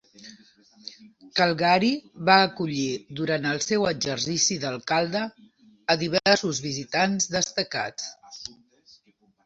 [1.39, 1.91] Calgary
[2.29, 2.87] va acollir
[3.21, 5.25] durant el seu exercici d'alcalde
[5.97, 8.47] a diversos visitants destacats.